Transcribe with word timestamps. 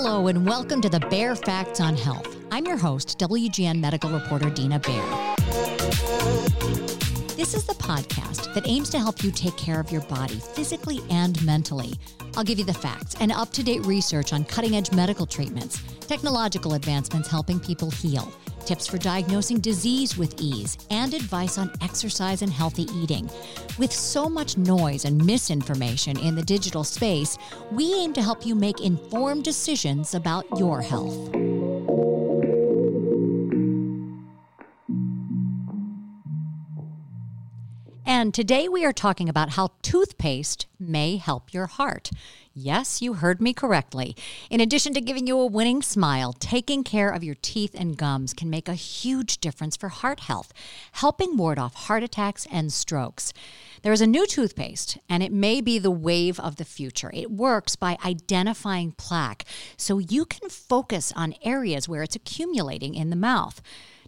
Hello, 0.00 0.28
and 0.28 0.46
welcome 0.46 0.80
to 0.80 0.88
the 0.88 1.00
Bair 1.00 1.34
Facts 1.34 1.80
on 1.80 1.96
Health. 1.96 2.36
I'm 2.52 2.64
your 2.64 2.76
host, 2.76 3.18
WGN 3.18 3.80
medical 3.80 4.08
reporter 4.08 4.48
Dina 4.48 4.78
Bair. 4.78 5.02
This 7.34 7.52
is 7.52 7.64
the 7.64 7.74
podcast 7.74 8.54
that 8.54 8.62
aims 8.68 8.90
to 8.90 9.00
help 9.00 9.24
you 9.24 9.32
take 9.32 9.56
care 9.56 9.80
of 9.80 9.90
your 9.90 10.02
body 10.02 10.36
physically 10.36 11.00
and 11.10 11.44
mentally. 11.44 11.94
I'll 12.36 12.44
give 12.44 12.60
you 12.60 12.64
the 12.64 12.72
facts 12.72 13.16
and 13.18 13.32
up 13.32 13.50
to 13.54 13.64
date 13.64 13.84
research 13.86 14.32
on 14.32 14.44
cutting 14.44 14.76
edge 14.76 14.92
medical 14.92 15.26
treatments, 15.26 15.82
technological 16.06 16.74
advancements 16.74 17.28
helping 17.28 17.58
people 17.58 17.90
heal 17.90 18.32
tips 18.66 18.86
for 18.86 18.98
diagnosing 18.98 19.60
disease 19.60 20.16
with 20.16 20.40
ease, 20.40 20.78
and 20.90 21.14
advice 21.14 21.58
on 21.58 21.72
exercise 21.80 22.42
and 22.42 22.52
healthy 22.52 22.86
eating. 22.94 23.30
With 23.78 23.92
so 23.92 24.28
much 24.28 24.56
noise 24.56 25.04
and 25.04 25.24
misinformation 25.24 26.18
in 26.18 26.34
the 26.34 26.42
digital 26.42 26.84
space, 26.84 27.38
we 27.70 27.94
aim 27.94 28.12
to 28.14 28.22
help 28.22 28.44
you 28.44 28.54
make 28.54 28.80
informed 28.80 29.44
decisions 29.44 30.14
about 30.14 30.46
your 30.58 30.80
health. 30.80 31.47
Today 38.38 38.68
we 38.68 38.84
are 38.84 38.92
talking 38.92 39.28
about 39.28 39.50
how 39.50 39.72
toothpaste 39.82 40.68
may 40.78 41.16
help 41.16 41.52
your 41.52 41.66
heart. 41.66 42.08
Yes, 42.54 43.02
you 43.02 43.14
heard 43.14 43.40
me 43.40 43.52
correctly. 43.52 44.14
In 44.48 44.60
addition 44.60 44.94
to 44.94 45.00
giving 45.00 45.26
you 45.26 45.40
a 45.40 45.46
winning 45.46 45.82
smile, 45.82 46.32
taking 46.32 46.84
care 46.84 47.10
of 47.10 47.24
your 47.24 47.34
teeth 47.42 47.74
and 47.76 47.96
gums 47.96 48.32
can 48.32 48.48
make 48.48 48.68
a 48.68 48.74
huge 48.74 49.38
difference 49.38 49.76
for 49.76 49.88
heart 49.88 50.20
health, 50.20 50.52
helping 50.92 51.36
ward 51.36 51.58
off 51.58 51.74
heart 51.74 52.04
attacks 52.04 52.46
and 52.48 52.72
strokes. 52.72 53.32
There 53.82 53.92
is 53.92 54.00
a 54.00 54.06
new 54.06 54.24
toothpaste, 54.24 54.98
and 55.08 55.20
it 55.20 55.32
may 55.32 55.60
be 55.60 55.80
the 55.80 55.90
wave 55.90 56.38
of 56.38 56.56
the 56.56 56.64
future. 56.64 57.10
It 57.12 57.32
works 57.32 57.74
by 57.74 57.98
identifying 58.04 58.92
plaque, 58.92 59.46
so 59.76 59.98
you 59.98 60.24
can 60.24 60.48
focus 60.48 61.12
on 61.16 61.34
areas 61.42 61.88
where 61.88 62.04
it's 62.04 62.14
accumulating 62.14 62.94
in 62.94 63.10
the 63.10 63.16
mouth. 63.16 63.60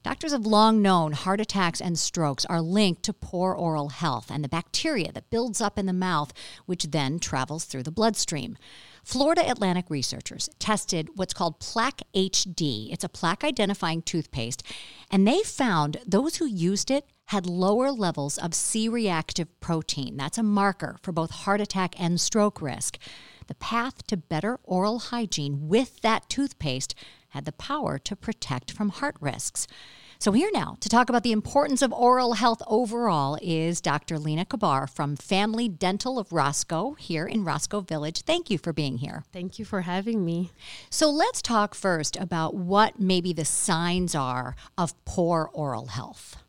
Doctors 0.03 0.33
have 0.33 0.47
long 0.47 0.81
known 0.81 1.13
heart 1.13 1.41
attacks 1.41 1.81
and 1.81 1.99
strokes 1.99 2.47
are 2.47 2.63
linked 2.63 3.03
to 3.03 3.13
poor 3.13 3.53
oral 3.53 3.91
health 3.91 4.31
and 4.31 4.43
the 4.43 4.49
bacteria 4.49 5.13
that 5.13 5.29
builds 5.29 5.61
up 5.61 5.79
in 5.79 5.85
the 5.85 5.93
mouth, 5.93 6.33
which 6.65 6.85
then 6.85 7.19
travels 7.19 7.65
through 7.65 7.83
the 7.83 7.91
bloodstream. 7.91 8.57
Florida 9.05 9.49
Atlantic 9.49 9.87
researchers 9.91 10.49
tested 10.59 11.11
what's 11.17 11.35
called 11.35 11.61
Plaque 11.61 12.03
HD. 12.15 12.93
It's 12.93 13.05
a 13.05 13.09
plaque 13.09 13.45
identifying 13.45 14.03
toothpaste, 14.03 14.63
and 15.11 15.27
they 15.27 15.43
found 15.43 15.99
those 16.07 16.37
who 16.37 16.47
used 16.47 16.91
it 16.91 17.07
had 17.27 17.47
lower 17.47 17.93
levels 17.93 18.39
of 18.39 18.55
C 18.55 18.89
reactive 18.89 19.49
protein. 19.61 20.17
That's 20.17 20.39
a 20.39 20.43
marker 20.43 20.97
for 21.03 21.13
both 21.13 21.31
heart 21.31 21.61
attack 21.61 21.95
and 22.01 22.21
stroke 22.21 22.61
risk. 22.61 22.99
The 23.47 23.55
path 23.55 24.07
to 24.09 24.17
better 24.17 24.59
oral 24.65 24.99
hygiene 24.99 25.69
with 25.69 26.01
that 26.01 26.29
toothpaste 26.29 26.95
had 27.31 27.45
the 27.45 27.53
power 27.53 27.99
to 27.99 28.15
protect 28.15 28.71
from 28.71 28.91
heart 28.91 29.17
risks. 29.21 29.67
So, 30.19 30.33
here 30.33 30.51
now 30.53 30.77
to 30.81 30.89
talk 30.91 31.09
about 31.09 31.23
the 31.23 31.33
importance 31.33 31.81
of 31.81 31.95
oral 31.95 32.35
health 32.35 32.61
overall 32.67 33.39
is 33.41 33.81
Dr. 33.81 34.19
Lena 34.19 34.45
Kabar 34.45 34.87
from 34.87 35.17
Family 35.17 35.67
Dental 35.67 36.19
of 36.19 36.31
Roscoe 36.31 36.93
here 36.93 37.25
in 37.25 37.43
Roscoe 37.43 37.81
Village. 37.81 38.21
Thank 38.21 38.51
you 38.51 38.59
for 38.59 38.75
being 38.75 38.99
here. 38.99 39.25
Thank 39.33 39.59
you 39.59 39.65
for 39.65 39.81
having 39.81 40.23
me. 40.23 40.51
So, 40.91 41.09
let's 41.09 41.41
talk 41.41 41.75
first 41.75 42.19
about 42.19 42.55
what 42.55 43.01
maybe 43.01 43.33
the 43.33 43.47
signs 43.47 44.15
are 44.15 44.57
of 44.77 44.93
poor 45.07 45.49
oral 45.55 45.87
health. 45.87 46.40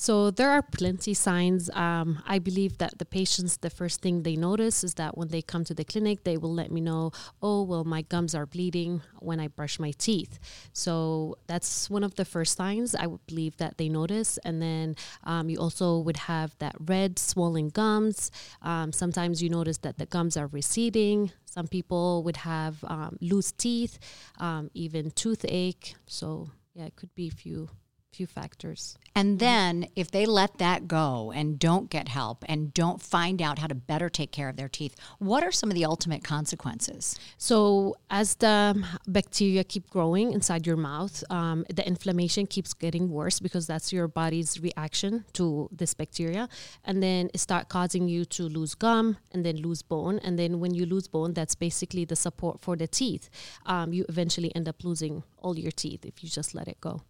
So 0.00 0.30
there 0.30 0.50
are 0.50 0.62
plenty 0.62 1.12
signs. 1.12 1.68
Um, 1.74 2.22
I 2.26 2.38
believe 2.38 2.78
that 2.78 2.96
the 2.96 3.04
patients, 3.04 3.58
the 3.58 3.68
first 3.68 4.00
thing 4.00 4.22
they 4.22 4.34
notice 4.34 4.82
is 4.82 4.94
that 4.94 5.18
when 5.18 5.28
they 5.28 5.42
come 5.42 5.62
to 5.64 5.74
the 5.74 5.84
clinic, 5.84 6.24
they 6.24 6.38
will 6.38 6.54
let 6.54 6.72
me 6.72 6.80
know, 6.80 7.12
oh, 7.42 7.64
well, 7.64 7.84
my 7.84 8.00
gums 8.00 8.34
are 8.34 8.46
bleeding 8.46 9.02
when 9.18 9.38
I 9.38 9.48
brush 9.48 9.78
my 9.78 9.90
teeth. 9.90 10.38
So 10.72 11.36
that's 11.48 11.90
one 11.90 12.02
of 12.02 12.14
the 12.14 12.24
first 12.24 12.56
signs 12.56 12.94
I 12.94 13.06
would 13.08 13.26
believe 13.26 13.58
that 13.58 13.76
they 13.76 13.90
notice. 13.90 14.38
And 14.38 14.62
then 14.62 14.96
um, 15.24 15.50
you 15.50 15.58
also 15.58 15.98
would 15.98 16.16
have 16.16 16.56
that 16.60 16.76
red 16.80 17.18
swollen 17.18 17.68
gums. 17.68 18.30
Um, 18.62 18.94
sometimes 18.94 19.42
you 19.42 19.50
notice 19.50 19.76
that 19.84 19.98
the 19.98 20.06
gums 20.06 20.34
are 20.38 20.46
receding. 20.46 21.30
Some 21.44 21.68
people 21.68 22.22
would 22.22 22.38
have 22.38 22.82
um, 22.84 23.18
loose 23.20 23.52
teeth, 23.52 23.98
um, 24.38 24.70
even 24.72 25.10
toothache. 25.10 25.94
So 26.06 26.48
yeah, 26.72 26.86
it 26.86 26.96
could 26.96 27.14
be 27.14 27.28
a 27.28 27.32
few 27.32 27.68
few 28.12 28.26
factors. 28.26 28.96
And 29.14 29.38
then 29.38 29.86
if 29.96 30.10
they 30.10 30.26
let 30.26 30.58
that 30.58 30.88
go 30.88 31.32
and 31.34 31.58
don't 31.58 31.90
get 31.90 32.08
help 32.08 32.44
and 32.48 32.72
don't 32.72 33.00
find 33.00 33.42
out 33.42 33.58
how 33.58 33.66
to 33.66 33.74
better 33.74 34.08
take 34.08 34.32
care 34.32 34.48
of 34.48 34.56
their 34.56 34.68
teeth, 34.68 34.94
what 35.18 35.42
are 35.42 35.52
some 35.52 35.70
of 35.70 35.74
the 35.74 35.84
ultimate 35.84 36.24
consequences? 36.24 37.18
So 37.38 37.96
as 38.10 38.36
the 38.36 38.84
bacteria 39.06 39.64
keep 39.64 39.90
growing 39.90 40.32
inside 40.32 40.66
your 40.66 40.76
mouth, 40.76 41.22
um, 41.30 41.64
the 41.74 41.86
inflammation 41.86 42.46
keeps 42.46 42.74
getting 42.74 43.10
worse 43.10 43.40
because 43.40 43.66
that's 43.66 43.92
your 43.92 44.08
body's 44.08 44.60
reaction 44.60 45.24
to 45.34 45.68
this 45.72 45.94
bacteria, 45.94 46.48
and 46.84 47.02
then 47.02 47.30
it 47.34 47.38
start 47.38 47.68
causing 47.68 48.08
you 48.08 48.24
to 48.26 48.44
lose 48.44 48.74
gum 48.74 49.16
and 49.32 49.44
then 49.44 49.56
lose 49.56 49.82
bone, 49.82 50.18
and 50.22 50.38
then 50.38 50.60
when 50.60 50.74
you 50.74 50.86
lose 50.86 51.08
bone, 51.08 51.34
that's 51.34 51.54
basically 51.54 52.04
the 52.04 52.16
support 52.16 52.60
for 52.60 52.76
the 52.76 52.86
teeth. 52.86 53.28
Um, 53.66 53.92
you 53.92 54.04
eventually 54.08 54.54
end 54.54 54.68
up 54.68 54.82
losing 54.84 55.22
all 55.38 55.58
your 55.58 55.72
teeth 55.72 56.04
if 56.04 56.22
you 56.22 56.28
just 56.28 56.54
let 56.54 56.68
it 56.68 56.80
go. 56.80 57.02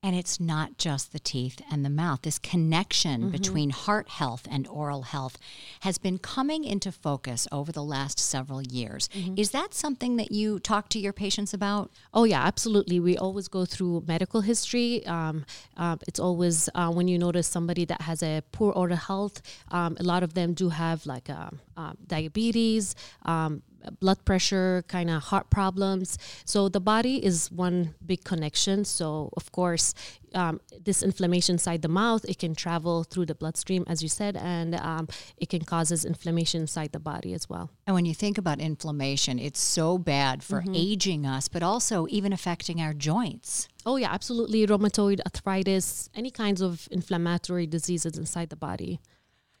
And 0.00 0.14
it's 0.14 0.38
not 0.38 0.78
just 0.78 1.12
the 1.12 1.18
teeth 1.18 1.60
and 1.72 1.84
the 1.84 1.90
mouth. 1.90 2.22
This 2.22 2.38
connection 2.38 3.20
mm-hmm. 3.22 3.30
between 3.30 3.70
heart 3.70 4.08
health 4.08 4.46
and 4.48 4.66
oral 4.68 5.02
health 5.02 5.36
has 5.80 5.98
been 5.98 6.18
coming 6.18 6.62
into 6.62 6.92
focus 6.92 7.48
over 7.50 7.72
the 7.72 7.82
last 7.82 8.20
several 8.20 8.62
years. 8.62 9.08
Mm-hmm. 9.08 9.34
Is 9.36 9.50
that 9.50 9.74
something 9.74 10.14
that 10.16 10.30
you 10.30 10.60
talk 10.60 10.88
to 10.90 11.00
your 11.00 11.12
patients 11.12 11.52
about? 11.52 11.90
Oh, 12.14 12.22
yeah, 12.22 12.42
absolutely. 12.42 13.00
We 13.00 13.18
always 13.18 13.48
go 13.48 13.64
through 13.64 14.04
medical 14.06 14.40
history. 14.40 15.04
Um, 15.04 15.44
uh, 15.76 15.96
it's 16.06 16.20
always 16.20 16.68
uh, 16.76 16.92
when 16.92 17.08
you 17.08 17.18
notice 17.18 17.48
somebody 17.48 17.84
that 17.86 18.02
has 18.02 18.22
a 18.22 18.42
poor 18.52 18.72
oral 18.72 18.96
health, 18.96 19.42
um, 19.72 19.96
a 19.98 20.04
lot 20.04 20.22
of 20.22 20.34
them 20.34 20.54
do 20.54 20.68
have 20.68 21.06
like 21.06 21.28
a, 21.28 21.50
uh, 21.76 21.92
diabetes, 22.06 22.94
um, 23.24 23.62
blood 24.00 24.24
pressure, 24.24 24.84
kind 24.88 25.10
of 25.10 25.22
heart 25.24 25.50
problems. 25.50 26.18
So 26.44 26.68
the 26.68 26.80
body 26.80 27.24
is 27.24 27.50
one 27.50 27.94
big 28.04 28.24
connection. 28.24 28.84
So 28.84 29.30
of 29.36 29.52
course, 29.52 29.94
um, 30.34 30.60
this 30.84 31.02
inflammation 31.02 31.54
inside 31.54 31.82
the 31.82 31.88
mouth, 31.88 32.24
it 32.28 32.38
can 32.38 32.54
travel 32.54 33.04
through 33.04 33.26
the 33.26 33.34
bloodstream, 33.34 33.84
as 33.86 34.02
you 34.02 34.08
said, 34.08 34.36
and 34.36 34.74
um, 34.74 35.08
it 35.36 35.48
can 35.48 35.62
causes 35.62 36.04
inflammation 36.04 36.62
inside 36.62 36.92
the 36.92 36.98
body 36.98 37.32
as 37.32 37.48
well. 37.48 37.70
And 37.86 37.94
when 37.94 38.04
you 38.04 38.14
think 38.14 38.38
about 38.38 38.60
inflammation, 38.60 39.38
it's 39.38 39.60
so 39.60 39.98
bad 39.98 40.42
for 40.42 40.60
mm-hmm. 40.60 40.74
aging 40.74 41.26
us, 41.26 41.48
but 41.48 41.62
also 41.62 42.06
even 42.10 42.32
affecting 42.32 42.80
our 42.80 42.92
joints. 42.92 43.68
Oh 43.86 43.96
yeah, 43.96 44.12
absolutely. 44.12 44.66
Rheumatoid 44.66 45.20
arthritis, 45.24 46.10
any 46.14 46.30
kinds 46.30 46.60
of 46.60 46.88
inflammatory 46.90 47.66
diseases 47.66 48.18
inside 48.18 48.50
the 48.50 48.56
body. 48.56 49.00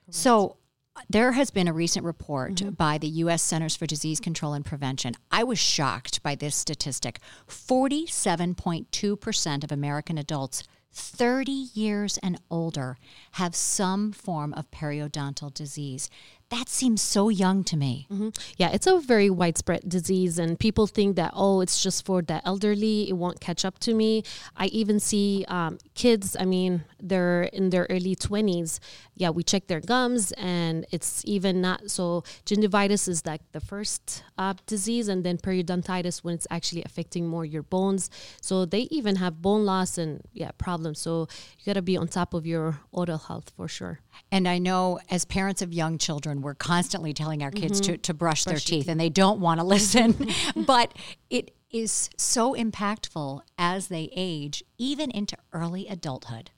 Correct. 0.04 0.14
So 0.14 0.56
there 1.08 1.32
has 1.32 1.50
been 1.50 1.68
a 1.68 1.72
recent 1.72 2.04
report 2.04 2.54
mm-hmm. 2.54 2.70
by 2.70 2.98
the 2.98 3.06
U.S. 3.08 3.42
Centers 3.42 3.76
for 3.76 3.86
Disease 3.86 4.20
Control 4.20 4.54
and 4.54 4.64
Prevention. 4.64 5.14
I 5.30 5.44
was 5.44 5.58
shocked 5.58 6.22
by 6.22 6.34
this 6.34 6.56
statistic 6.56 7.20
47.2% 7.48 9.64
of 9.64 9.72
American 9.72 10.18
adults 10.18 10.64
30 10.92 11.52
years 11.52 12.18
and 12.18 12.40
older 12.50 12.98
have 13.32 13.54
some 13.54 14.12
form 14.12 14.52
of 14.54 14.70
periodontal 14.70 15.52
disease 15.52 16.08
that 16.50 16.68
seems 16.68 17.02
so 17.02 17.28
young 17.28 17.62
to 17.64 17.76
me. 17.76 18.06
Mm-hmm. 18.10 18.30
Yeah, 18.56 18.70
it's 18.72 18.86
a 18.86 18.98
very 18.98 19.28
widespread 19.28 19.86
disease, 19.86 20.38
and 20.38 20.58
people 20.58 20.86
think 20.86 21.16
that, 21.16 21.32
oh, 21.34 21.60
it's 21.60 21.82
just 21.82 22.06
for 22.06 22.22
the 22.22 22.40
elderly, 22.46 23.08
it 23.08 23.14
won't 23.14 23.40
catch 23.40 23.64
up 23.64 23.78
to 23.80 23.92
me. 23.92 24.22
I 24.56 24.66
even 24.66 24.98
see 24.98 25.44
um, 25.48 25.78
kids, 25.94 26.36
I 26.38 26.46
mean, 26.46 26.84
they're 27.00 27.42
in 27.42 27.70
their 27.70 27.86
early 27.90 28.16
20s. 28.16 28.80
Yeah, 29.14 29.30
we 29.30 29.42
check 29.42 29.66
their 29.66 29.80
gums, 29.80 30.32
and 30.32 30.86
it's 30.90 31.22
even 31.26 31.60
not 31.60 31.90
so. 31.90 32.24
Gingivitis 32.46 33.08
is 33.08 33.26
like 33.26 33.42
the 33.52 33.60
first 33.60 34.22
uh, 34.38 34.54
disease, 34.66 35.08
and 35.08 35.24
then 35.24 35.36
periodontitis 35.36 36.24
when 36.24 36.34
it's 36.34 36.46
actually 36.50 36.82
affecting 36.84 37.26
more 37.26 37.44
your 37.44 37.62
bones. 37.62 38.08
So 38.40 38.64
they 38.64 38.82
even 38.90 39.16
have 39.16 39.42
bone 39.42 39.66
loss 39.66 39.98
and, 39.98 40.22
yeah, 40.32 40.52
problems. 40.56 40.98
So 41.00 41.28
you 41.58 41.66
got 41.66 41.74
to 41.74 41.82
be 41.82 41.96
on 41.96 42.08
top 42.08 42.32
of 42.32 42.46
your 42.46 42.80
oral 42.90 43.18
health 43.18 43.52
for 43.54 43.68
sure. 43.68 44.00
And 44.30 44.48
I 44.48 44.58
know 44.58 45.00
as 45.10 45.24
parents 45.24 45.62
of 45.62 45.72
young 45.72 45.98
children, 45.98 46.42
we're 46.42 46.54
constantly 46.54 47.12
telling 47.12 47.42
our 47.42 47.50
kids 47.50 47.80
mm-hmm. 47.80 47.92
to, 47.92 47.98
to 47.98 48.14
brush, 48.14 48.44
brush 48.44 48.52
their 48.52 48.60
teeth, 48.60 48.84
teeth 48.84 48.88
and 48.88 49.00
they 49.00 49.08
don't 49.08 49.40
want 49.40 49.60
to 49.60 49.64
listen. 49.66 50.28
but 50.54 50.92
it 51.30 51.52
is 51.70 52.10
so 52.16 52.54
impactful 52.54 53.40
as 53.58 53.88
they 53.88 54.10
age, 54.14 54.62
even 54.78 55.10
into 55.10 55.36
early 55.52 55.86
adulthood. 55.86 56.50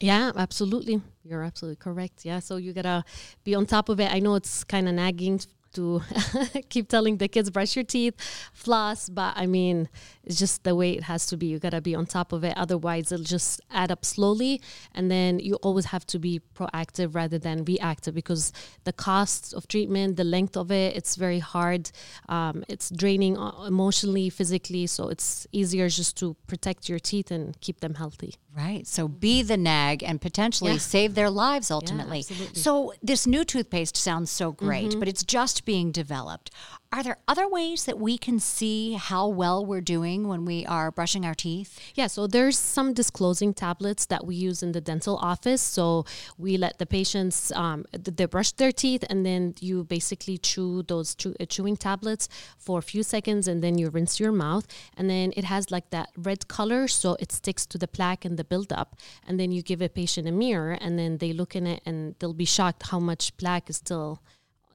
Yeah, 0.00 0.32
absolutely. 0.36 1.00
You're 1.22 1.44
absolutely 1.44 1.76
correct. 1.76 2.24
Yeah, 2.24 2.40
so 2.40 2.56
you 2.56 2.72
gotta 2.72 3.04
be 3.44 3.54
on 3.54 3.66
top 3.66 3.88
of 3.88 4.00
it. 4.00 4.12
I 4.12 4.18
know 4.18 4.34
it's 4.34 4.64
kind 4.64 4.88
of 4.88 4.94
nagging 4.94 5.40
to 5.74 6.02
keep 6.68 6.88
telling 6.88 7.18
the 7.18 7.28
kids 7.28 7.50
brush 7.50 7.76
your 7.76 7.84
teeth, 7.84 8.14
floss, 8.52 9.08
but 9.08 9.34
I 9.36 9.46
mean, 9.46 9.88
it's 10.24 10.38
just 10.38 10.64
the 10.64 10.74
way 10.74 10.92
it 10.92 11.04
has 11.04 11.26
to 11.26 11.36
be. 11.36 11.46
You 11.46 11.58
got 11.58 11.70
to 11.70 11.80
be 11.80 11.94
on 11.94 12.06
top 12.06 12.32
of 12.32 12.44
it 12.44 12.54
otherwise 12.56 13.10
it'll 13.12 13.24
just 13.24 13.60
add 13.70 13.90
up 13.90 14.04
slowly 14.04 14.60
and 14.94 15.10
then 15.10 15.38
you 15.38 15.54
always 15.56 15.86
have 15.86 16.06
to 16.06 16.18
be 16.18 16.40
proactive 16.54 17.14
rather 17.14 17.38
than 17.38 17.64
reactive 17.64 18.14
because 18.14 18.52
the 18.84 18.92
costs 18.92 19.52
of 19.52 19.66
treatment, 19.68 20.16
the 20.16 20.24
length 20.24 20.56
of 20.56 20.70
it, 20.70 20.96
it's 20.96 21.16
very 21.16 21.40
hard. 21.40 21.90
Um, 22.28 22.64
it's 22.68 22.90
draining 22.90 23.36
uh, 23.36 23.64
emotionally, 23.66 24.30
physically, 24.30 24.86
so 24.86 25.08
it's 25.08 25.46
easier 25.52 25.88
just 25.88 26.16
to 26.18 26.36
protect 26.46 26.88
your 26.88 26.98
teeth 26.98 27.30
and 27.30 27.60
keep 27.60 27.80
them 27.80 27.94
healthy. 27.94 28.34
Right. 28.54 28.86
So 28.86 29.08
be 29.08 29.42
the 29.42 29.56
nag 29.56 30.02
and 30.02 30.20
potentially 30.20 30.72
Yeah. 30.72 30.78
save 30.78 31.14
their 31.14 31.30
lives 31.30 31.70
ultimately. 31.70 32.18
absolutely. 32.18 32.60
so 32.60 32.92
this 33.02 33.26
new 33.26 33.44
toothpaste 33.44 33.96
sounds 33.96 34.30
so 34.30 34.52
great, 34.52 34.90
Mm-hmm. 34.90 34.98
but 34.98 35.08
it's 35.08 35.24
just 35.24 35.64
being 35.64 35.90
developed. 35.90 36.50
Are 36.94 37.02
there 37.02 37.16
other 37.26 37.48
ways 37.48 37.86
that 37.86 37.98
we 37.98 38.18
can 38.18 38.38
see 38.38 38.92
how 38.92 39.26
well 39.26 39.64
we're 39.64 39.80
doing 39.80 40.28
when 40.28 40.44
we 40.44 40.66
are 40.66 40.90
brushing 40.90 41.24
our 41.24 41.34
teeth? 41.34 41.80
Yeah, 41.94 42.06
so 42.06 42.26
there's 42.26 42.58
some 42.58 42.92
disclosing 42.92 43.54
tablets 43.54 44.04
that 44.06 44.26
we 44.26 44.34
use 44.34 44.62
in 44.62 44.72
the 44.72 44.80
dental 44.82 45.16
office. 45.16 45.62
So 45.62 46.04
we 46.36 46.58
let 46.58 46.78
the 46.78 46.84
patients 46.84 47.50
um, 47.52 47.86
they 47.92 48.26
brush 48.26 48.52
their 48.52 48.72
teeth, 48.72 49.04
and 49.08 49.24
then 49.24 49.54
you 49.58 49.84
basically 49.84 50.36
chew 50.36 50.82
those 50.82 51.14
chew- 51.14 51.34
uh, 51.40 51.46
chewing 51.46 51.78
tablets 51.78 52.28
for 52.58 52.78
a 52.78 52.82
few 52.82 53.02
seconds, 53.02 53.48
and 53.48 53.64
then 53.64 53.78
you 53.78 53.88
rinse 53.88 54.20
your 54.20 54.32
mouth, 54.32 54.66
and 54.94 55.08
then 55.08 55.32
it 55.34 55.44
has 55.44 55.70
like 55.70 55.88
that 55.90 56.10
red 56.18 56.46
color, 56.46 56.86
so 56.88 57.16
it 57.18 57.32
sticks 57.32 57.64
to 57.64 57.78
the 57.78 57.88
plaque 57.88 58.26
and 58.26 58.36
the 58.36 58.44
buildup, 58.44 58.96
and 59.26 59.40
then 59.40 59.50
you 59.50 59.62
give 59.62 59.80
a 59.80 59.88
patient 59.88 60.28
a 60.28 60.32
mirror, 60.32 60.72
and 60.72 60.98
then 60.98 61.16
they 61.16 61.32
look 61.32 61.56
in 61.56 61.66
it, 61.66 61.80
and 61.86 62.16
they'll 62.18 62.34
be 62.34 62.44
shocked 62.44 62.88
how 62.88 63.00
much 63.00 63.34
plaque 63.38 63.70
is 63.70 63.76
still 63.76 64.20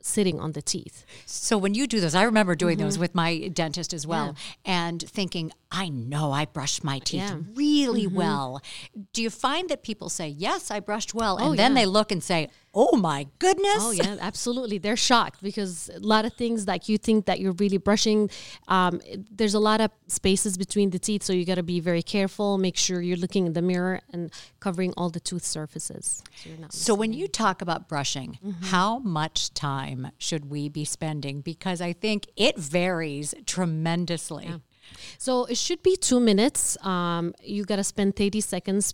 sitting 0.02 0.40
on 0.40 0.54
the 0.54 0.62
teeth. 0.62 1.06
So 1.26 1.58
when 1.58 1.74
you 1.74 1.88
do 1.88 2.00
those, 2.00 2.16
I 2.16 2.24
remember 2.24 2.56
doing 2.56 2.78
those 2.78 2.94
mm-hmm. 2.94 3.02
with 3.02 3.16
my 3.16 3.50
dentist 3.50 3.94
as 3.94 4.08
well 4.08 4.36
and 4.66 5.02
thinking, 5.02 5.52
I 5.72 5.90
know 5.90 6.31
I 6.31 6.46
brushed 6.46 6.84
my 6.84 7.00
teeth 7.00 7.19
Yeah. 7.22 7.38
really 7.54 8.08
well. 8.08 8.62
Do 9.14 9.22
you 9.22 9.30
find 9.30 9.69
that 9.69 9.84
people 9.84 10.08
say, 10.10 10.28
Yes, 10.30 10.72
I 10.72 10.80
brushed 10.80 11.14
well? 11.14 11.38
And 11.38 11.48
Oh, 11.48 11.56
then 11.56 11.72
yeah. 11.74 11.81
they 11.81 11.86
look 11.86 12.12
and 12.12 12.24
say, 12.24 12.50
Oh 12.74 12.96
my 12.96 13.28
goodness. 13.40 13.80
Oh 13.80 13.92
yeah, 13.92 14.18
absolutely. 14.22 14.78
They're 14.78 14.96
shocked 14.96 15.42
because 15.42 15.90
a 15.94 16.00
lot 16.00 16.25
of 16.25 16.34
things 16.34 16.68
like 16.68 16.88
you 16.88 16.98
think 16.98 17.25
that 17.25 17.40
you're 17.40 17.54
really 17.54 17.78
brushing, 17.78 18.30
um, 18.68 19.02
there's 19.31 19.56
a 19.56 19.60
lot 19.60 19.81
of 19.81 19.90
spaces 20.08 20.58
between 20.58 20.92
the 20.92 21.00
teeth, 21.00 21.24
so 21.24 21.34
you 21.34 21.44
got 21.44 21.56
to 21.56 21.64
be 21.64 21.80
very 21.80 22.04
careful. 22.04 22.58
Make 22.58 22.78
sure 22.78 23.02
you're 23.02 23.18
looking 23.18 23.46
in 23.48 23.54
the 23.54 23.62
mirror 23.64 24.02
and 24.14 24.31
covering 24.60 24.94
all 24.96 25.10
the 25.10 25.19
tooth 25.19 25.44
surfaces. 25.44 26.24
So 26.44 26.50
you're 26.50 26.60
not. 26.60 26.72
So 26.74 26.94
when 26.94 27.14
you 27.14 27.28
talk 27.28 27.62
about 27.62 27.88
brushing, 27.90 28.38
Mm-hmm. 28.46 28.66
how 28.66 29.00
much 29.00 29.54
time 29.54 30.12
should 30.18 30.50
we 30.50 30.69
be 30.69 30.86
spending? 30.86 31.42
Because 31.42 31.81
I 31.81 31.92
think 31.94 32.28
it 32.38 32.58
varies 32.58 33.34
tremendously. 33.46 34.62
So 35.18 35.45
it 35.45 35.57
should 35.57 35.84
be 35.84 35.95
two 35.95 36.19
minutes. 36.19 36.78
Um, 36.86 37.34
you 37.44 37.63
got 37.63 37.78
to 37.78 37.84
spend 37.84 38.16
30 38.16 38.42
seconds 38.42 38.94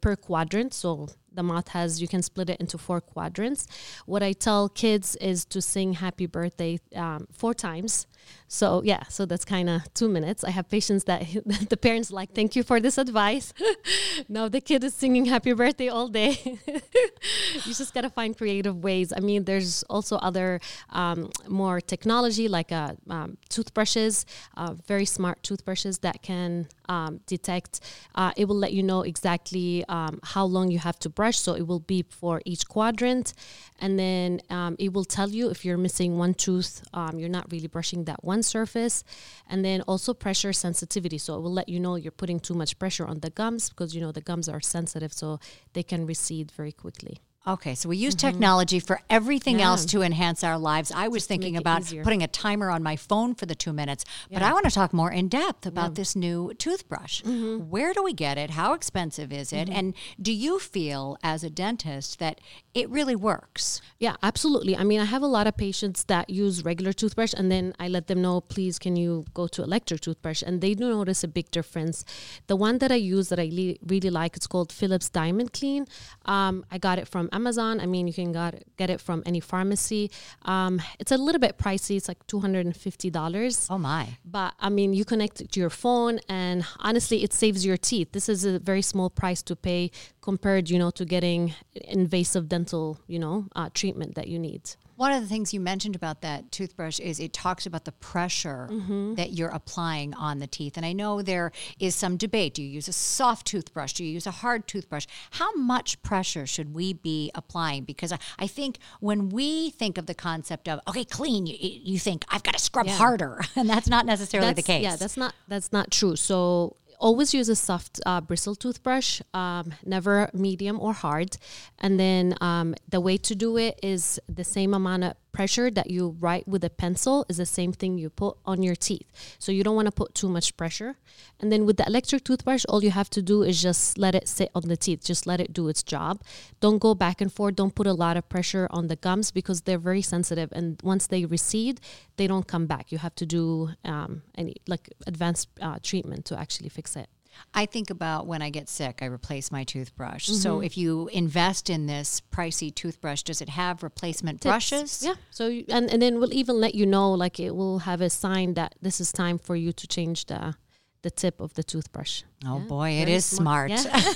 per 0.00 0.16
quadrant. 0.16 0.74
So 0.74 1.08
the 1.32 1.42
mouth 1.42 1.68
has, 1.68 2.00
you 2.02 2.08
can 2.08 2.22
split 2.22 2.50
it 2.50 2.60
into 2.60 2.78
four 2.78 3.00
quadrants. 3.00 3.66
What 4.06 4.22
I 4.22 4.32
tell 4.32 4.68
kids 4.68 5.16
is 5.16 5.44
to 5.46 5.62
sing 5.62 5.94
happy 5.94 6.26
birthday 6.26 6.80
um, 6.94 7.28
four 7.30 7.54
times. 7.54 8.06
So 8.48 8.82
yeah, 8.84 9.04
so 9.08 9.26
that's 9.26 9.44
kind 9.44 9.68
of 9.68 9.92
two 9.94 10.08
minutes. 10.08 10.44
I 10.44 10.50
have 10.50 10.68
patients 10.68 11.04
that 11.04 11.22
the 11.68 11.76
parents 11.76 12.10
like, 12.10 12.32
thank 12.32 12.54
you 12.54 12.62
for 12.62 12.80
this 12.80 12.98
advice. 12.98 13.52
now 14.28 14.48
the 14.48 14.60
kid 14.60 14.84
is 14.84 14.94
singing 14.94 15.24
happy 15.26 15.52
birthday 15.52 15.88
all 15.88 16.08
day. 16.08 16.58
you 16.66 17.74
just 17.74 17.92
got 17.92 18.02
to 18.02 18.10
find 18.10 18.36
creative 18.36 18.82
ways. 18.82 19.12
I 19.16 19.20
mean, 19.20 19.44
there's 19.44 19.82
also 19.84 20.16
other 20.16 20.60
um, 20.90 21.30
more 21.48 21.80
technology 21.80 22.48
like 22.48 22.72
uh, 22.72 22.94
um, 23.10 23.36
toothbrushes, 23.48 24.26
uh, 24.56 24.74
very 24.86 25.04
smart 25.04 25.42
toothbrushes 25.42 25.98
that 25.98 26.22
can 26.22 26.68
um, 26.88 27.20
detect. 27.26 27.80
Uh, 28.14 28.32
it 28.36 28.46
will 28.46 28.56
let 28.56 28.72
you 28.72 28.82
know 28.82 29.02
exactly 29.02 29.84
um, 29.88 30.20
how 30.22 30.44
long 30.44 30.70
you 30.70 30.78
have 30.78 30.98
to 31.00 31.08
brush. 31.08 31.38
So 31.38 31.54
it 31.54 31.66
will 31.66 31.80
beep 31.80 32.12
for 32.12 32.42
each 32.44 32.68
quadrant, 32.68 33.34
and 33.80 33.98
then 33.98 34.40
um, 34.50 34.76
it 34.78 34.92
will 34.92 35.04
tell 35.04 35.30
you 35.30 35.50
if 35.50 35.64
you're 35.64 35.78
missing 35.78 36.16
one 36.18 36.34
tooth, 36.34 36.82
um, 36.94 37.18
you're 37.18 37.28
not 37.28 37.50
really 37.50 37.66
brushing 37.66 38.04
that 38.04 38.22
one 38.22 38.35
surface, 38.44 39.04
and 39.48 39.64
then 39.64 39.82
also 39.82 40.14
pressure 40.14 40.52
sensitivity. 40.52 41.18
So 41.18 41.36
it 41.36 41.40
will 41.40 41.52
let 41.52 41.68
you 41.68 41.80
know 41.80 41.96
you're 41.96 42.12
putting 42.12 42.40
too 42.40 42.54
much 42.54 42.78
pressure 42.78 43.06
on 43.06 43.20
the 43.20 43.30
gums 43.30 43.70
because 43.70 43.94
you 43.94 44.00
know 44.00 44.12
the 44.12 44.20
gums 44.20 44.48
are 44.48 44.60
sensitive, 44.60 45.12
so 45.12 45.38
they 45.72 45.82
can 45.82 46.06
recede 46.06 46.50
very 46.50 46.72
quickly. 46.72 47.20
Okay, 47.48 47.76
so 47.76 47.88
we 47.88 47.96
use 47.96 48.14
technology 48.16 48.80
for 48.80 49.00
everything 49.08 49.46
Mm-hmm. 49.56 49.60
Yeah. 49.60 49.66
else 49.68 49.84
to 49.86 50.02
enhance 50.02 50.42
our 50.42 50.58
lives. 50.58 50.90
I 50.90 51.06
was 51.06 51.26
thinking 51.26 51.56
about 51.56 51.82
easier. 51.82 52.02
putting 52.02 52.22
a 52.22 52.26
timer 52.26 52.68
on 52.70 52.82
my 52.82 52.96
phone 52.96 53.34
for 53.36 53.46
the 53.46 53.54
two 53.54 53.72
minutes, 53.72 54.04
but 54.32 54.42
I 54.42 54.52
want 54.52 54.64
to 54.64 54.70
talk 54.72 54.92
more 54.92 55.12
in 55.12 55.28
depth 55.28 55.64
about 55.66 55.94
this 55.94 56.16
new 56.16 56.52
toothbrush. 56.58 57.22
Mm-hmm. 57.22 57.70
Where 57.70 57.92
do 57.94 58.02
we 58.02 58.12
get 58.12 58.36
it? 58.38 58.50
How 58.50 58.72
expensive 58.74 59.32
is 59.32 59.52
it? 59.52 59.68
And 59.68 59.94
do 60.20 60.32
you 60.32 60.58
feel, 60.58 61.16
as 61.22 61.44
a 61.44 61.50
dentist, 61.50 62.18
that 62.18 62.40
it 62.74 62.90
really 62.90 63.14
works? 63.14 63.80
Yeah, 64.00 64.16
absolutely. 64.22 64.76
I 64.76 64.82
mean, 64.82 65.00
I 65.00 65.04
have 65.04 65.22
a 65.22 65.26
lot 65.28 65.46
of 65.46 65.56
patients 65.56 66.04
that 66.04 66.28
use 66.28 66.64
regular 66.64 66.92
toothbrush, 66.92 67.32
and 67.32 67.50
then 67.52 67.72
I 67.78 67.86
let 67.86 68.08
them 68.08 68.20
know, 68.20 68.40
please, 68.40 68.78
can 68.80 68.96
you 68.96 69.24
go 69.34 69.46
to 69.46 69.62
electric 69.62 70.00
toothbrush? 70.00 70.42
And 70.42 70.60
they 70.60 70.74
do 70.74 70.88
notice 70.88 71.22
a 71.22 71.28
big 71.28 71.50
difference. 71.52 72.04
The 72.48 72.56
one 72.56 72.78
that 72.78 72.90
I 72.90 72.96
use 72.96 73.28
that 73.28 73.38
I 73.38 73.48
le- 73.52 73.76
really 73.86 74.10
like, 74.10 74.36
it's 74.36 74.48
called 74.48 74.72
Philips 74.72 75.08
Diamond 75.08 75.52
Clean. 75.52 75.86
Um, 76.24 76.64
I 76.72 76.78
got 76.78 76.98
it 76.98 77.06
from 77.06 77.28
Amazon. 77.38 77.74
I 77.84 77.86
mean, 77.94 78.04
you 78.08 78.14
can 78.20 78.32
got 78.40 78.52
get 78.80 78.88
it 78.94 79.00
from 79.06 79.18
any 79.30 79.40
pharmacy. 79.52 80.04
Um, 80.52 80.74
it's 81.00 81.12
a 81.12 81.18
little 81.26 81.42
bit 81.46 81.52
pricey. 81.64 81.94
It's 81.98 82.08
like 82.12 82.20
two 82.26 82.40
hundred 82.44 82.64
and 82.68 82.76
fifty 82.86 83.10
dollars. 83.20 83.54
Oh, 83.70 83.80
my. 83.90 84.04
But 84.24 84.50
I 84.66 84.68
mean, 84.78 84.90
you 84.98 85.04
connect 85.12 85.36
it 85.42 85.48
to 85.52 85.60
your 85.64 85.74
phone, 85.84 86.14
and 86.28 86.58
honestly, 86.88 87.18
it 87.26 87.32
saves 87.42 87.60
your 87.68 87.78
teeth. 87.90 88.08
This 88.16 88.28
is 88.34 88.40
a 88.44 88.58
very 88.70 88.82
small 88.92 89.10
price 89.20 89.42
to 89.48 89.54
pay 89.68 89.82
compared, 90.28 90.64
you 90.72 90.78
know, 90.82 90.90
to 90.98 91.04
getting 91.16 91.54
invasive 92.00 92.44
dental, 92.48 92.98
you 93.06 93.18
know, 93.24 93.36
uh, 93.58 93.68
treatment 93.80 94.14
that 94.18 94.26
you 94.32 94.38
need. 94.48 94.62
One 94.96 95.12
of 95.12 95.20
the 95.22 95.28
things 95.28 95.52
you 95.54 95.60
mentioned 95.60 95.94
about 95.94 96.22
that 96.22 96.50
toothbrush 96.50 96.98
is 97.00 97.20
it 97.20 97.32
talks 97.32 97.66
about 97.66 97.84
the 97.84 97.92
pressure 97.92 98.68
Mm-hmm. 98.70 99.14
that 99.14 99.32
you're 99.32 99.48
applying 99.50 100.14
on 100.14 100.38
the 100.38 100.46
teeth. 100.46 100.76
And 100.76 100.84
I 100.86 100.92
know 100.92 101.22
there 101.22 101.52
is 101.78 101.94
some 101.94 102.16
debate. 102.16 102.54
Do 102.54 102.62
you 102.62 102.68
use 102.68 102.88
a 102.88 102.92
soft 102.92 103.46
toothbrush? 103.46 103.92
Do 103.94 104.04
you 104.04 104.10
use 104.12 104.26
a 104.26 104.30
hard 104.30 104.66
toothbrush? 104.66 105.06
How 105.32 105.54
much 105.54 106.00
pressure 106.02 106.46
should 106.46 106.74
we 106.74 106.92
be 106.92 107.30
applying? 107.34 107.84
Because 107.84 108.12
I, 108.12 108.18
I 108.38 108.46
think 108.46 108.78
when 109.00 109.28
we 109.28 109.70
think 109.70 109.98
of 109.98 110.06
the 110.06 110.14
concept 110.14 110.68
of, 110.68 110.80
okay, 110.88 111.04
clean, 111.04 111.46
you, 111.46 111.56
you 111.60 111.98
think, 111.98 112.24
I've 112.28 112.42
got 112.42 112.54
to 112.54 112.60
scrub 112.60 112.86
Yeah. 112.86 112.96
harder. 112.96 113.40
And 113.56 113.68
that's 113.70 113.88
not 113.88 114.06
necessarily 114.06 114.52
the 114.52 114.62
case. 114.62 114.82
Yeah, 114.82 114.96
that's 114.96 115.16
not 115.16 115.34
that's 115.48 115.72
not 115.72 115.90
true. 115.90 116.16
So 116.16 116.76
always 116.98 117.34
use 117.34 117.48
a 117.48 117.56
soft 117.56 118.00
uh, 118.06 118.20
bristle 118.20 118.54
toothbrush, 118.54 119.20
um, 119.34 119.74
never 119.84 120.30
medium 120.32 120.80
or 120.80 120.92
hard. 120.92 121.36
And 121.78 121.98
then 121.98 122.36
um, 122.40 122.74
the 122.88 123.00
way 123.00 123.16
to 123.18 123.34
do 123.34 123.56
it 123.56 123.78
is 123.82 124.20
the 124.28 124.44
same 124.44 124.74
amount 124.74 125.04
of 125.04 125.14
pressure 125.36 125.70
that 125.70 125.90
you 125.90 126.16
write 126.18 126.48
with 126.48 126.64
a 126.64 126.70
pencil 126.70 127.26
is 127.28 127.36
the 127.36 127.50
same 127.58 127.72
thing 127.80 127.98
you 127.98 128.08
put 128.08 128.34
on 128.46 128.62
your 128.62 128.74
teeth. 128.74 129.08
So 129.38 129.52
you 129.52 129.62
don't 129.62 129.76
want 129.76 129.88
to 129.90 129.92
put 129.92 130.14
too 130.14 130.30
much 130.36 130.56
pressure. 130.56 130.96
And 131.40 131.52
then 131.52 131.66
with 131.66 131.76
the 131.76 131.86
electric 131.86 132.24
toothbrush, 132.24 132.64
all 132.70 132.82
you 132.82 132.90
have 132.90 133.10
to 133.10 133.20
do 133.20 133.42
is 133.42 133.60
just 133.60 133.98
let 133.98 134.14
it 134.14 134.26
sit 134.28 134.50
on 134.54 134.62
the 134.72 134.78
teeth. 134.78 135.04
Just 135.04 135.26
let 135.26 135.38
it 135.44 135.52
do 135.52 135.68
its 135.68 135.82
job. 135.82 136.22
Don't 136.60 136.78
go 136.78 136.94
back 136.94 137.20
and 137.20 137.30
forth. 137.30 137.54
Don't 137.56 137.74
put 137.74 137.86
a 137.86 137.92
lot 137.92 138.16
of 138.16 138.24
pressure 138.30 138.66
on 138.70 138.86
the 138.86 138.96
gums 138.96 139.30
because 139.30 139.58
they're 139.62 139.86
very 139.90 140.02
sensitive. 140.02 140.50
And 140.52 140.80
once 140.82 141.06
they 141.06 141.26
recede, 141.26 141.80
they 142.16 142.26
don't 142.26 142.46
come 142.46 142.66
back. 142.66 142.90
You 142.90 142.98
have 142.98 143.14
to 143.16 143.26
do 143.26 143.70
um, 143.84 144.22
any 144.36 144.56
like 144.66 144.88
advanced 145.06 145.48
uh, 145.60 145.78
treatment 145.82 146.24
to 146.26 146.38
actually 146.38 146.70
fix 146.70 146.96
it. 146.96 147.08
I 147.54 147.66
think 147.66 147.90
about 147.90 148.26
when 148.26 148.42
I 148.42 148.50
get 148.50 148.68
sick, 148.68 148.98
I 149.02 149.06
replace 149.06 149.50
my 149.50 149.64
toothbrush. 149.64 150.28
Mm-hmm. 150.28 150.40
So 150.40 150.60
if 150.60 150.76
you 150.76 151.08
invest 151.08 151.70
in 151.70 151.86
this 151.86 152.20
pricey 152.32 152.74
toothbrush, 152.74 153.22
does 153.22 153.40
it 153.40 153.48
have 153.48 153.82
replacement 153.82 154.40
brushes? 154.40 155.02
Yeah. 155.04 155.14
So 155.30 155.48
you, 155.48 155.64
and 155.68 155.90
and 155.90 156.00
then 156.02 156.18
we'll 156.18 156.34
even 156.34 156.60
let 156.60 156.74
you 156.74 156.86
know 156.86 157.12
like 157.12 157.40
it 157.40 157.54
will 157.54 157.80
have 157.80 158.00
a 158.00 158.10
sign 158.10 158.54
that 158.54 158.74
this 158.80 159.00
is 159.00 159.12
time 159.12 159.38
for 159.38 159.56
you 159.56 159.72
to 159.72 159.86
change 159.86 160.26
the 160.26 160.54
the 161.02 161.10
tip 161.10 161.40
of 161.40 161.54
the 161.54 161.62
toothbrush. 161.62 162.22
Oh 162.44 162.58
Yeah, 162.58 162.64
boy, 162.64 162.90
it 162.90 163.08
is 163.08 163.24
smart. 163.24 163.70
Yeah. 163.70 163.82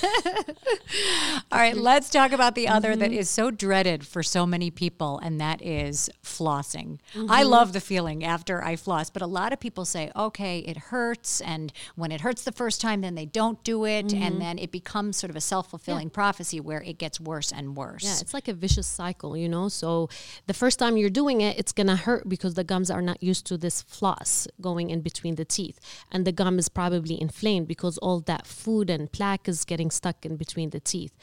All 1.51 1.59
right, 1.59 1.75
let's 1.75 2.09
talk 2.09 2.31
about 2.31 2.55
the 2.55 2.67
other 2.67 2.91
Mm-hmm. 2.91 2.99
that 2.99 3.11
is 3.11 3.29
so 3.29 3.51
dreaded 3.51 4.05
for 4.05 4.21
so 4.23 4.45
many 4.45 4.69
people, 4.69 5.19
and 5.19 5.39
that 5.39 5.61
is 5.61 6.09
flossing. 6.23 6.99
Mm-hmm. 7.13 7.31
I 7.31 7.43
love 7.43 7.73
the 7.73 7.79
feeling 7.79 8.23
after 8.23 8.63
I 8.63 8.75
floss, 8.75 9.09
but 9.09 9.21
a 9.21 9.27
lot 9.27 9.53
of 9.53 9.59
people 9.59 9.85
say, 9.85 10.11
okay, 10.15 10.59
it 10.59 10.77
hurts. 10.77 11.41
And 11.41 11.71
when 11.95 12.11
it 12.11 12.21
hurts 12.21 12.43
the 12.43 12.51
first 12.51 12.81
time, 12.81 13.01
then 13.01 13.15
they 13.15 13.25
don't 13.25 13.63
do 13.63 13.85
it. 13.85 14.07
Mm-hmm. 14.07 14.23
And 14.23 14.41
then 14.41 14.57
it 14.59 14.71
becomes 14.71 15.17
sort 15.17 15.29
of 15.29 15.35
a 15.35 15.41
self 15.41 15.69
fulfilling 15.69 16.09
prophecy 16.09 16.59
where 16.59 16.81
it 16.81 16.97
gets 16.97 17.19
worse 17.19 17.51
and 17.51 17.75
worse. 17.75 18.03
Yeah, 18.03 18.17
it's 18.19 18.33
like 18.33 18.47
a 18.47 18.53
vicious 18.53 18.87
cycle, 18.87 19.35
you 19.37 19.47
know. 19.49 19.69
So 19.69 20.09
the 20.47 20.53
first 20.53 20.79
time 20.79 20.97
you're 20.97 21.09
doing 21.09 21.41
it, 21.41 21.57
it's 21.57 21.71
gonna 21.71 21.95
hurt 21.95 22.27
because 22.27 22.55
the 22.55 22.63
gums 22.63 22.91
are 22.91 23.01
not 23.01 23.21
used 23.23 23.45
to 23.47 23.57
this 23.57 23.81
floss 23.81 24.47
going 24.59 24.89
in 24.89 25.01
between 25.01 25.35
the 25.35 25.45
teeth, 25.45 25.79
and 26.11 26.25
the 26.25 26.31
gum 26.31 26.59
is 26.59 26.69
probably 26.81 27.21
inflamed 27.27 27.67
because 27.67 27.95
all 27.99 28.19
that 28.21 28.43
food 28.47 28.89
and 28.89 29.11
plaque 29.17 29.47
is 29.47 29.59
getting 29.71 29.91
stuck 29.91 30.25
in 30.27 30.35
between 30.35 30.69
the 30.71 30.79
teeth. 30.93 31.13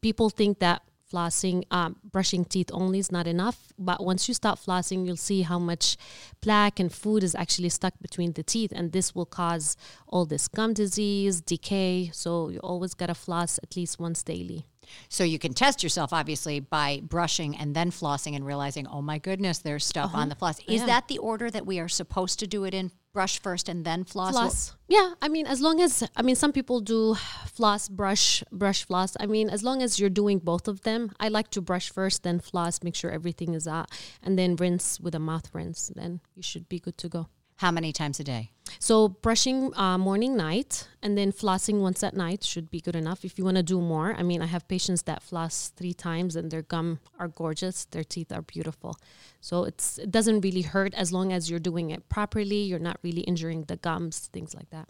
People 0.00 0.28
think 0.28 0.58
that 0.58 0.82
flossing, 1.12 1.62
um, 1.70 1.90
brushing 2.16 2.44
teeth 2.44 2.70
only 2.72 2.98
is 2.98 3.12
not 3.12 3.26
enough. 3.26 3.58
But 3.78 3.98
once 4.10 4.26
you 4.26 4.34
stop 4.34 4.58
flossing, 4.58 5.06
you'll 5.06 5.26
see 5.30 5.42
how 5.42 5.60
much 5.60 5.96
plaque 6.40 6.80
and 6.80 6.90
food 6.92 7.22
is 7.22 7.34
actually 7.42 7.68
stuck 7.68 7.94
between 8.06 8.32
the 8.32 8.42
teeth, 8.42 8.72
and 8.74 8.90
this 8.90 9.14
will 9.14 9.30
cause 9.42 9.76
all 10.08 10.24
this 10.26 10.48
gum 10.48 10.74
disease, 10.74 11.40
decay. 11.40 12.10
So 12.12 12.48
you 12.48 12.58
always 12.58 12.94
gotta 12.94 13.14
floss 13.14 13.52
at 13.62 13.76
least 13.76 14.00
once 14.00 14.24
daily. 14.24 14.60
So 15.08 15.22
you 15.22 15.38
can 15.38 15.54
test 15.54 15.82
yourself, 15.84 16.12
obviously, 16.12 16.58
by 16.58 16.88
brushing 17.16 17.56
and 17.56 17.74
then 17.76 17.90
flossing 17.90 18.34
and 18.36 18.44
realizing, 18.44 18.86
oh 18.88 19.02
my 19.10 19.18
goodness, 19.18 19.58
there's 19.58 19.86
stuff 19.86 20.10
uh-huh. 20.10 20.22
on 20.22 20.28
the 20.28 20.34
floss. 20.34 20.58
Is 20.60 20.80
yeah. 20.80 20.86
that 20.86 21.08
the 21.08 21.18
order 21.18 21.48
that 21.50 21.64
we 21.64 21.78
are 21.78 21.88
supposed 21.88 22.38
to 22.40 22.46
do 22.46 22.64
it 22.64 22.74
in? 22.74 22.90
Brush 23.14 23.40
first 23.40 23.68
and 23.68 23.84
then 23.84 24.04
floss. 24.04 24.32
Floss. 24.32 24.76
Yeah, 24.88 25.14
I 25.22 25.28
mean, 25.28 25.46
as 25.46 25.60
long 25.60 25.80
as 25.80 26.02
I 26.16 26.22
mean, 26.22 26.34
some 26.34 26.52
people 26.52 26.80
do 26.80 27.14
floss, 27.46 27.88
brush, 27.88 28.42
brush, 28.50 28.84
floss. 28.84 29.16
I 29.20 29.26
mean, 29.26 29.48
as 29.48 29.62
long 29.62 29.82
as 29.82 29.98
you're 29.98 30.10
doing 30.10 30.40
both 30.40 30.68
of 30.68 30.82
them, 30.82 31.12
I 31.20 31.28
like 31.28 31.48
to 31.52 31.62
brush 31.62 31.90
first, 31.90 32.24
then 32.24 32.40
floss, 32.40 32.82
make 32.82 32.96
sure 32.96 33.10
everything 33.10 33.54
is 33.54 33.66
out, 33.66 33.88
and 34.22 34.36
then 34.36 34.56
rinse 34.56 35.00
with 35.00 35.14
a 35.14 35.20
mouth 35.20 35.48
rinse. 35.54 35.92
Then 35.94 36.20
you 36.34 36.42
should 36.42 36.68
be 36.68 36.80
good 36.80 36.98
to 36.98 37.08
go. 37.08 37.28
How 37.56 37.70
many 37.70 37.92
times 37.92 38.18
a 38.18 38.24
day? 38.24 38.50
So 38.78 39.08
brushing 39.08 39.74
uh, 39.76 39.96
morning, 39.96 40.36
night, 40.36 40.88
and 41.02 41.16
then 41.16 41.32
flossing 41.32 41.80
once 41.80 42.02
at 42.02 42.14
night 42.14 42.42
should 42.42 42.70
be 42.70 42.80
good 42.80 42.96
enough. 42.96 43.24
If 43.24 43.38
you 43.38 43.44
want 43.44 43.56
to 43.56 43.62
do 43.62 43.80
more, 43.80 44.14
I 44.14 44.22
mean, 44.22 44.42
I 44.42 44.46
have 44.46 44.66
patients 44.66 45.02
that 45.02 45.22
floss 45.22 45.72
three 45.76 45.94
times, 45.94 46.34
and 46.34 46.50
their 46.50 46.62
gum 46.62 46.98
are 47.18 47.28
gorgeous. 47.28 47.84
Their 47.84 48.04
teeth 48.04 48.32
are 48.32 48.42
beautiful. 48.42 48.96
So 49.40 49.64
it's 49.64 49.98
it 49.98 50.10
doesn't 50.10 50.40
really 50.40 50.62
hurt 50.62 50.94
as 50.94 51.12
long 51.12 51.32
as 51.32 51.48
you're 51.48 51.60
doing 51.60 51.90
it 51.90 52.08
properly. 52.08 52.62
You're 52.62 52.78
not 52.78 52.98
really 53.02 53.22
injuring 53.22 53.64
the 53.64 53.76
gums, 53.76 54.28
things 54.32 54.54
like 54.54 54.70
that 54.70 54.88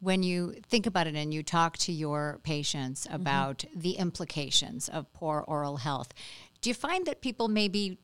when 0.00 0.22
you 0.22 0.54
think 0.68 0.86
about 0.86 1.06
it 1.06 1.14
and 1.14 1.32
you 1.32 1.42
talk 1.42 1.78
to 1.78 1.92
your 1.92 2.38
patients 2.42 3.06
mm-hmm. 3.06 3.14
about 3.14 3.58
mm-hmm. 3.58 3.80
the 3.80 3.92
implications 3.92 4.88
of 4.88 5.10
poor 5.14 5.42
oral 5.48 5.78
health, 5.78 6.12
do 6.60 6.68
you 6.68 6.74
find 6.74 7.06
that 7.06 7.20
people 7.20 7.48
maybe 7.48 7.98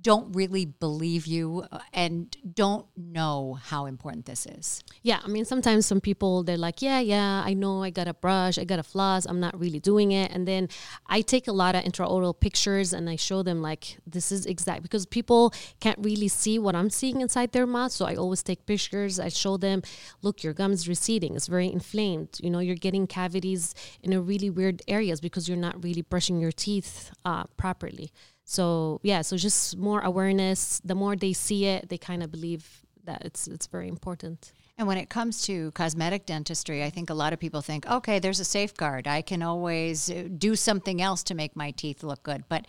don't 0.00 0.34
really 0.34 0.64
believe 0.64 1.26
you 1.26 1.64
uh, 1.72 1.78
and 1.92 2.36
don't 2.54 2.86
know 2.96 3.58
how 3.60 3.86
important 3.86 4.26
this 4.26 4.46
is. 4.46 4.82
Yeah, 5.02 5.20
I 5.24 5.28
mean 5.28 5.44
sometimes 5.44 5.86
some 5.86 6.00
people 6.00 6.42
they're 6.42 6.56
like, 6.56 6.82
"Yeah, 6.82 7.00
yeah, 7.00 7.42
I 7.44 7.54
know 7.54 7.82
I 7.82 7.90
got 7.90 8.06
a 8.06 8.14
brush, 8.14 8.58
I 8.58 8.64
got 8.64 8.78
a 8.78 8.82
floss, 8.82 9.26
I'm 9.26 9.40
not 9.40 9.58
really 9.58 9.80
doing 9.80 10.12
it." 10.12 10.30
And 10.30 10.46
then 10.46 10.68
I 11.06 11.22
take 11.22 11.48
a 11.48 11.52
lot 11.52 11.74
of 11.74 11.84
intraoral 11.84 12.38
pictures 12.38 12.92
and 12.92 13.08
I 13.08 13.16
show 13.16 13.42
them 13.42 13.62
like 13.62 13.98
this 14.06 14.30
is 14.30 14.46
exact 14.46 14.82
because 14.82 15.06
people 15.06 15.52
can't 15.80 15.98
really 16.00 16.28
see 16.28 16.58
what 16.58 16.74
I'm 16.74 16.90
seeing 16.90 17.20
inside 17.20 17.52
their 17.52 17.66
mouth, 17.66 17.92
so 17.92 18.04
I 18.04 18.14
always 18.14 18.42
take 18.42 18.66
pictures. 18.66 19.18
I 19.18 19.30
show 19.30 19.56
them, 19.56 19.82
"Look, 20.22 20.42
your 20.42 20.52
gum 20.52 20.72
is 20.72 20.86
receding. 20.88 21.34
It's 21.34 21.46
very 21.46 21.72
inflamed. 21.72 22.38
You 22.42 22.50
know, 22.50 22.60
you're 22.60 22.76
getting 22.76 23.06
cavities 23.06 23.74
in 24.02 24.12
a 24.12 24.20
really 24.20 24.50
weird 24.50 24.82
areas 24.86 25.20
because 25.20 25.48
you're 25.48 25.56
not 25.56 25.82
really 25.82 26.02
brushing 26.02 26.40
your 26.40 26.52
teeth 26.52 27.10
uh, 27.24 27.44
properly." 27.56 28.12
So 28.48 28.98
yeah, 29.02 29.20
so 29.20 29.36
just 29.36 29.76
more 29.76 30.00
awareness. 30.00 30.80
The 30.82 30.94
more 30.94 31.14
they 31.16 31.34
see 31.34 31.66
it, 31.66 31.90
they 31.90 31.98
kind 31.98 32.22
of 32.22 32.30
believe 32.30 32.80
that 33.04 33.22
it's 33.22 33.46
it's 33.46 33.66
very 33.66 33.88
important. 33.88 34.52
And 34.78 34.88
when 34.88 34.96
it 34.96 35.10
comes 35.10 35.42
to 35.42 35.70
cosmetic 35.72 36.24
dentistry, 36.24 36.82
I 36.82 36.88
think 36.88 37.10
a 37.10 37.14
lot 37.14 37.34
of 37.34 37.38
people 37.38 37.60
think, 37.60 37.86
okay, 37.86 38.18
there's 38.18 38.40
a 38.40 38.44
safeguard. 38.44 39.06
I 39.06 39.20
can 39.20 39.42
always 39.42 40.10
uh, 40.10 40.28
do 40.38 40.56
something 40.56 41.02
else 41.02 41.22
to 41.24 41.34
make 41.34 41.56
my 41.56 41.72
teeth 41.72 42.02
look 42.02 42.22
good. 42.22 42.44
But 42.48 42.66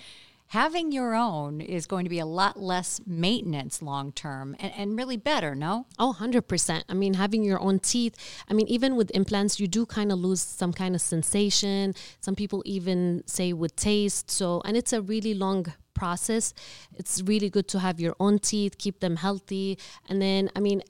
having 0.49 0.91
your 0.91 1.15
own 1.15 1.61
is 1.61 1.85
going 1.85 2.03
to 2.05 2.09
be 2.09 2.19
a 2.19 2.25
lot 2.25 2.59
less 2.59 2.99
maintenance 3.05 3.81
long 3.81 4.11
term 4.11 4.55
and, 4.59 4.73
and, 4.75 4.97
really 4.97 5.17
better, 5.17 5.53
no? 5.55 5.85
Oh, 5.97 6.15
100%. 6.19 6.83
I 6.89 6.93
mean, 6.93 7.13
having 7.13 7.43
your 7.43 7.59
own 7.59 7.79
teeth, 7.79 8.15
I 8.49 8.53
mean, 8.53 8.67
even 8.67 8.95
with 8.95 9.11
implants, 9.11 9.59
you 9.59 9.67
do 9.67 9.85
kind 9.85 10.11
of 10.11 10.19
lose 10.19 10.41
some 10.41 10.73
kind 10.73 10.95
of 10.95 11.01
sensation. 11.01 11.93
Some 12.19 12.35
people 12.35 12.63
even 12.65 13.23
say 13.27 13.53
with 13.53 13.75
taste. 13.75 14.31
So, 14.31 14.61
and 14.65 14.75
it's 14.75 14.91
a 14.91 15.01
really 15.01 15.33
long 15.33 15.67
process. 15.93 16.53
It's 16.95 17.21
really 17.21 17.49
good 17.49 17.67
to 17.69 17.79
have 17.79 17.99
your 17.99 18.15
own 18.19 18.39
teeth, 18.39 18.77
keep 18.77 19.01
them 19.01 19.17
healthy. 19.17 19.77
And 20.07 20.21
then, 20.21 20.49
I 20.55 20.59
mean, 20.59 20.81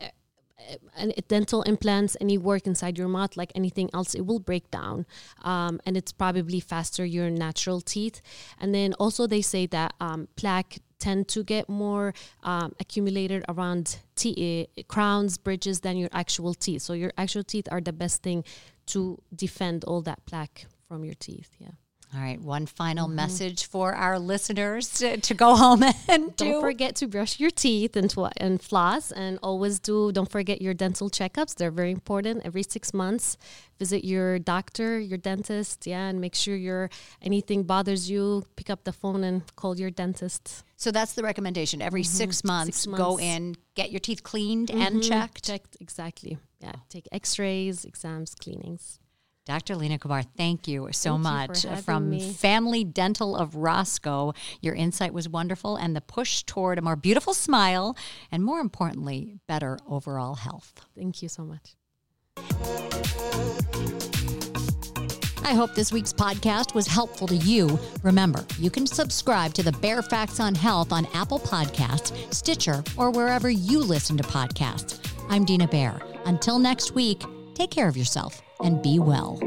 dental 1.28 1.62
implants, 1.64 2.18
any 2.20 2.38
work 2.38 2.68
inside 2.68 2.98
your 2.98 3.08
mouth, 3.08 3.38
like 3.38 3.52
anything 3.56 3.90
else, 3.94 4.14
it 4.14 4.26
will 4.26 4.40
break 4.40 4.70
down. 4.72 5.06
Um, 5.42 5.80
and 5.86 5.98
it's 5.98 6.12
probably 6.12 6.60
faster 6.60 7.06
your 7.06 7.30
natural 7.30 7.82
teeth. 7.82 8.22
And 8.60 8.74
then 8.74 8.94
also 8.94 9.28
they 9.28 9.42
say 9.42 9.66
that 9.68 9.94
um, 10.00 10.28
plaque 10.36 10.80
tend 11.00 11.28
to 11.30 11.44
get 11.44 11.70
more 11.70 12.14
um, 12.44 12.74
accumulated 12.80 13.44
around 13.48 14.00
te- 14.16 14.68
crowns, 14.88 15.38
bridges 15.38 15.80
than 15.80 15.98
your 15.98 16.10
actual 16.12 16.54
teeth. 16.54 16.82
So 16.82 16.94
your 16.94 17.14
actual 17.18 17.44
teeth 17.44 17.68
are 17.72 17.82
the 17.82 17.94
best 17.94 18.22
thing 18.22 18.44
to 18.88 19.18
defend 19.34 19.86
all 19.86 20.02
that 20.02 20.26
plaque 20.26 20.66
from 20.88 21.06
your 21.06 21.16
teeth. 21.16 21.52
Yeah. 21.60 21.72
All 22.12 22.20
right, 22.20 22.42
one 22.42 22.66
final 22.66 23.06
mm-hmm. 23.06 23.18
message 23.18 23.68
for 23.68 23.94
our 23.94 24.18
listeners 24.18 24.92
to, 24.96 25.18
to 25.18 25.34
go 25.36 25.56
home 25.56 25.84
and 26.08 26.36
do. 26.36 26.54
Don't 26.54 26.62
forget 26.62 26.96
to 26.96 27.08
brush 27.08 27.40
your 27.40 27.52
teeth 27.52 27.96
and, 27.96 28.10
tw- 28.10 28.34
and 28.38 28.60
floss, 28.60 29.12
and 29.12 29.38
always 29.44 29.80
do. 29.80 30.12
Don't 30.12 30.30
forget 30.30 30.60
your 30.60 30.74
dental 30.74 31.12
checkups; 31.12 31.54
they're 31.54 31.70
very 31.70 31.92
important. 31.92 32.42
Every 32.44 32.64
six 32.64 32.96
months, 32.96 33.38
visit 33.78 34.04
your 34.04 34.40
doctor, 34.40 35.00
your 35.00 35.20
dentist, 35.20 35.86
yeah, 35.86 36.08
and 36.08 36.20
make 36.20 36.34
sure 36.34 36.56
your 36.56 36.90
anything 37.22 37.62
bothers 37.62 38.10
you. 38.10 38.44
Pick 38.56 38.72
up 38.72 38.86
the 38.86 38.94
phone 38.94 39.24
and 39.24 39.44
call 39.56 39.78
your 39.78 39.92
dentist. 39.92 40.64
So 40.78 40.90
that's 40.90 41.14
the 41.14 41.22
recommendation. 41.22 41.80
Every 41.80 42.02
mm-hmm. 42.02 42.12
six, 42.12 42.44
months, 42.44 42.78
six, 42.78 42.88
months, 42.88 43.04
go 43.04 43.20
in, 43.20 43.56
get 43.76 43.92
your 43.92 44.00
teeth 44.00 44.24
cleaned 44.24 44.70
mm-hmm. 44.70 44.82
and 44.82 45.04
checked. 45.04 45.46
Checked 45.46 45.78
exactly. 45.80 46.40
Yeah, 46.60 46.74
take 46.90 47.08
X-rays, 47.12 47.86
exams, 47.86 48.34
cleanings. 48.34 49.00
Dr. 49.50 49.76
Lina 49.78 49.98
Kabar, 49.98 50.22
thank 50.38 50.68
you 50.68 50.90
so 50.92 51.14
thank 51.14 51.24
much. 51.24 51.66
You 51.66 51.76
From 51.78 52.08
me. 52.12 52.34
Family 52.34 52.84
Dental 52.84 53.36
of 53.36 53.56
Roscoe, 53.56 54.36
your 54.62 54.76
insight 54.76 55.12
was 55.12 55.28
wonderful 55.28 55.76
and 55.76 55.96
the 55.96 56.02
push 56.02 56.44
toward 56.44 56.78
a 56.78 56.84
more 56.84 56.96
beautiful 56.96 57.34
smile 57.34 57.98
and, 58.32 58.46
more 58.46 58.60
importantly, 58.60 59.40
better 59.48 59.80
overall 59.90 60.36
health. 60.36 60.74
Thank 60.96 61.24
you 61.24 61.30
so 61.30 61.46
much. 61.46 61.76
I 65.44 65.56
hope 65.56 65.74
this 65.74 65.92
week's 65.92 66.14
podcast 66.14 66.76
was 66.76 66.86
helpful 66.86 67.28
to 67.30 67.36
you. 67.36 67.80
Remember, 68.04 68.46
you 68.60 68.70
can 68.70 68.86
subscribe 68.86 69.56
to 69.56 69.64
the 69.64 69.72
Bair 69.72 70.04
Facts 70.04 70.40
on 70.40 70.54
Health 70.54 70.94
on 70.94 71.08
Apple 71.16 71.40
Podcasts, 71.40 72.14
Stitcher, 72.32 72.84
or 72.98 73.10
wherever 73.10 73.50
you 73.50 73.80
listen 73.80 74.16
to 74.18 74.24
podcasts. 74.24 75.00
I'm 75.28 75.44
Dina 75.44 75.68
Bair. 75.68 76.00
Until 76.26 76.60
next 76.60 76.94
week, 76.94 77.24
take 77.60 77.72
care 77.72 77.90
of 77.90 77.98
yourself 77.98 78.42
and 78.62 78.82
be 78.82 79.00
well. 79.00 79.38